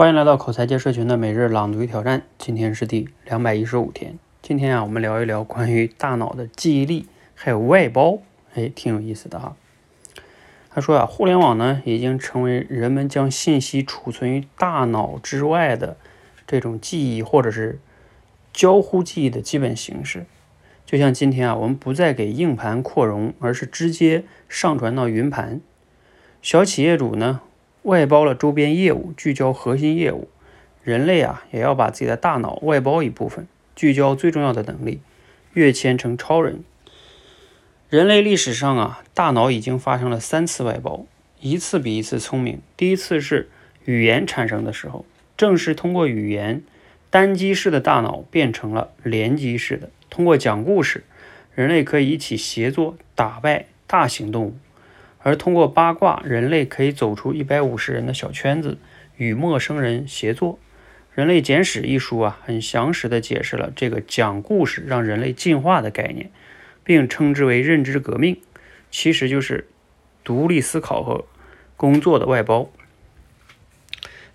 [0.00, 4.18] 欢迎来到口才界社群的每日朗读与挑战，今天是第两百一十五天。
[4.40, 8.20] 今天啊，我们聊一聊关于大脑的记忆力，还有外包，
[8.54, 9.54] 哎，挺有意思的哈。
[10.70, 15.98] 他说啊，互联网呢已经成为人们将信息储存于大脑之外的
[16.46, 17.78] 这种记忆或者是
[18.54, 20.24] 交互记忆的基本形式。
[20.86, 25.60] 就像今天啊，我们不再给硬盘扩容，而是直接上传到云盘。
[26.40, 27.42] 小企业主呢？
[27.82, 30.28] 外包了周边业务，聚焦核心业务。
[30.82, 33.46] 人类啊，也要把自己的大脑外包一部分，
[33.76, 35.00] 聚焦最重要的能力，
[35.52, 36.64] 跃迁成超人。
[37.88, 41.06] 人类历史上啊，大脑已经发生了三次外包，
[41.40, 42.60] 一次比一次聪明。
[42.76, 43.48] 第一次是
[43.84, 45.04] 语言产生的时候，
[45.36, 46.62] 正是通过语言，
[47.10, 49.90] 单机式的大脑变成了联机式的。
[50.08, 51.04] 通过讲故事，
[51.54, 54.56] 人类可以一起协作打败大型动物。
[55.22, 58.78] 而通过八卦，人类可以走出一百五十人的小圈子，
[59.16, 60.54] 与陌生人协作。
[61.12, 66.30] 《人类简史》一书啊，很详实的解释了这个讲故事让人类进化的概念，
[66.84, 68.40] 并称之为认知革命，
[68.90, 69.68] 其实就是
[70.24, 71.26] 独立思考和
[71.76, 72.70] 工作的外包。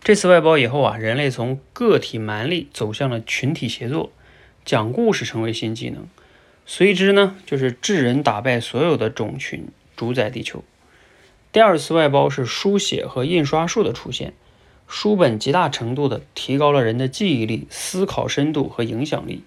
[0.03, 4.11] 这次外包以后啊，人类从个体蛮力走向了群体协作，
[4.63, 6.07] 讲故事成为新技能，
[6.67, 10.63] 随之呢，就是智人打败所有的种群，主宰地球。
[11.55, 14.33] 第二次外包是书写和印刷术的出现，
[14.89, 19.41] 书本极大程度的提高了人的记忆力、思考深度和影响力。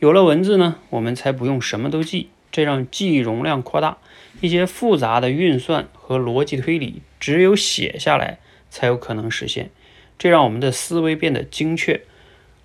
[0.00, 3.98] 有了文字呢，我们才不用什么都记，这让记忆容量扩大。
[4.40, 9.70] 一些复杂的运算和逻辑推理，只有写下来才有可能实现，
[10.18, 12.02] 这让我们的思维变得精确。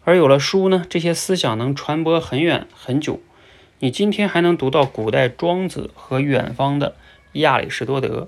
[0.05, 3.19] 而有了书呢，这些思想能传播很远很久。
[3.77, 6.95] 你今天还能读到古代庄子和远方的
[7.33, 8.27] 亚里士多德。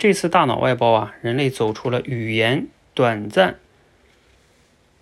[0.00, 3.58] 这次大脑外包啊，人类走出了语言短暂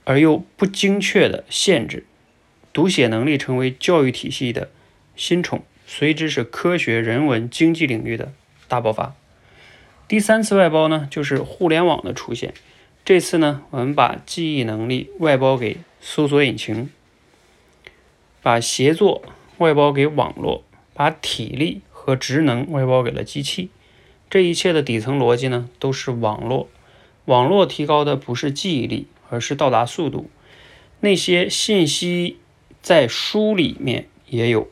[0.02, 2.04] 而又不精确的限制，
[2.72, 4.70] 读写能力成为教育体系的
[5.14, 8.32] 新宠，随之是科学、人文、经济领域的
[8.66, 9.14] 大爆发。
[10.08, 12.53] 第三次外包呢，就是互联网的出现。
[13.04, 16.91] 这次呢，我们把记忆能力外包给搜索引擎，
[18.42, 19.22] 把协作
[19.58, 23.70] 外包给网络，把体力和职能外包给了机器。
[24.31, 26.69] 这一切的底层逻辑呢，都是网络。
[27.25, 30.28] 网络提高的不是记忆力，而是到达速度。
[31.00, 32.38] 那些信息
[32.83, 34.69] 在书里面也有，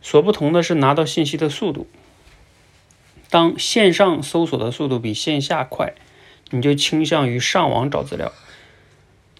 [0.00, 1.86] 所不同的是拿到信息的速度。
[3.28, 5.94] 当线上搜索的速度比线下快，
[6.50, 8.32] 你就倾向于上网找资料；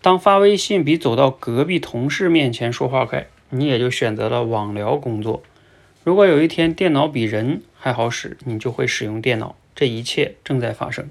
[0.01, 5.43] 当发微信比走到隔壁同事面前说话快，你也就选择了网聊工作。
[6.03, 9.55] 如果有一天电脑比人还好使，你就会使用电脑。
[9.75, 11.11] 这一切正在发生。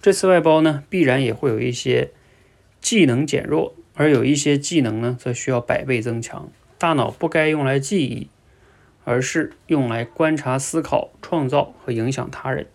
[0.00, 2.10] 这次外包呢，必然也会有一些
[2.80, 6.50] 技能减弱，而有一些技能呢，则需要百倍增强。
[6.78, 8.28] 大脑不该用来记忆，
[9.04, 12.66] 而是用来观察、思考、创造和影响他人。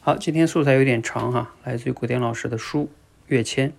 [0.00, 2.84] 好，今天素材有点长哈，来自于古典老师的书
[3.28, 3.70] 《跃迁》。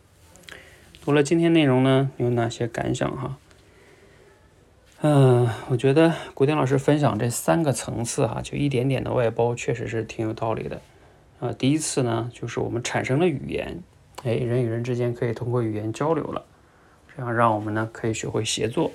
[1.04, 3.38] 读了今天内容呢，有哪些感想哈？
[5.02, 10.82] 嗯，我觉得古典老师分享这三个层次哈，就一点点的外包，确实是挺有道理的。
[11.40, 13.80] 啊，第一次呢，就是我们产生了语言，
[14.24, 16.44] 哎，人与人之间可以通过语言交流了，
[17.16, 18.92] 这样让我们呢可以学会协作。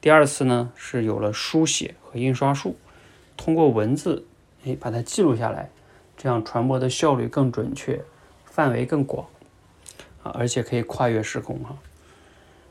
[0.00, 2.76] 第二次呢，是有了书写和印刷术，
[3.36, 4.24] 通过文字，
[4.64, 5.70] 哎，把它记录下来，
[6.16, 8.00] 这样传播的效率更准确，
[8.44, 9.26] 范围更广，
[10.22, 11.76] 啊，而且可以跨越时空哈。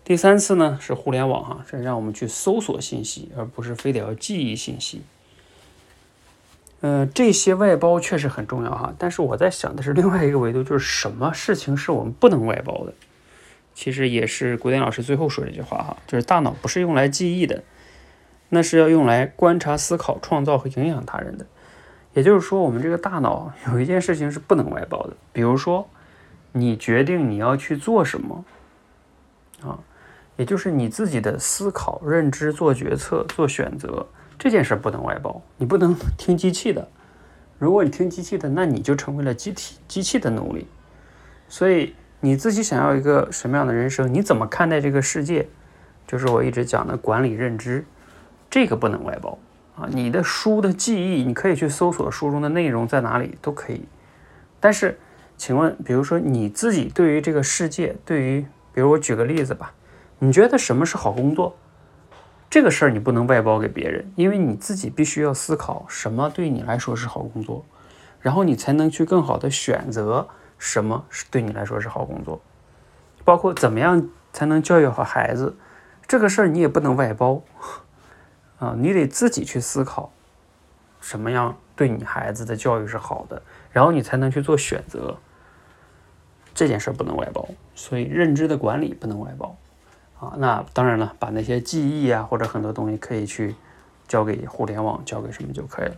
[0.10, 5.04] 第三次呢是互联网哈，这让我们去搜索信息，而不是非得要记忆信息。
[6.82, 12.94] 嗯，这些外包确实很重要哈，但是我在想的是另外一个维度，就是什么事情是我们不能外包的？
[13.76, 17.64] 其实也是古典老师最后说这句话哈，就是大脑不是用来记忆的，
[18.50, 21.46] 那是要用来观察、思考、创造和影响他人的。
[22.16, 25.88] 也就是说，我们这个大脑有一件事情是不能外包的，比如说
[26.54, 28.44] 你决定你要去做什么
[29.62, 29.78] 啊。
[30.40, 34.08] 也就是你自己的思考、认知、做决策、做选择
[34.38, 36.88] 这件事不能外包，你不能听机器的。
[37.58, 40.66] 如果你听机器的，那你就成为了机体、机器的奴隶。
[41.50, 44.14] 所以你自己想要一个什么样的人生？
[44.14, 45.46] 你怎么看待这个世界？
[46.08, 47.84] 就是我一直讲的管理认知，
[48.50, 49.38] 这个不能外包
[49.76, 49.90] 啊。
[49.92, 53.84] 你的书的记忆，你可以去搜索书中的内容在哪里都可以。
[54.62, 54.98] 但是，
[55.36, 59.74] 请问，比如说你自己对于这个世界，对于，比如我举个例子吧。
[60.20, 61.56] 你觉得什么是好工作？
[62.50, 67.64] 这个事儿你不能外包给别人，因为你自己必须要思考什么对你来说是好工作，
[68.20, 70.28] 然后你才能去更好的选择
[70.58, 72.42] 什么是对你来说是好工作，
[73.24, 75.56] 包括怎么样才能教育好孩子，
[76.08, 77.42] 这个事儿你也不能外包
[78.58, 80.12] 啊，你得自己去思考，
[81.00, 83.42] 什么样对你孩子的教育是好的，
[83.72, 85.16] 然后你才能去做选择。
[86.54, 89.56] 这件事儿不能外包，所以认知的管理不能外包
[90.20, 90.34] 啊。
[90.38, 93.56] 那当然了，把那些记忆啊或者很多东西可以去
[94.08, 95.96] 交给互联网，交给什么就可以了。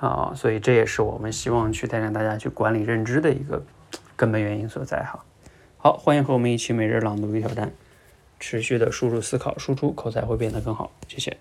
[0.00, 3.62] 啊，所以这也是我们希望去带领大家去管理认知的一个
[4.16, 5.24] 根本原因所在哈。
[5.76, 7.72] 好，欢迎和我们一起每日朗读与挑战，
[8.38, 10.90] 持续的输入思考，输出口才会变得更好。
[11.08, 11.36] 谢谢。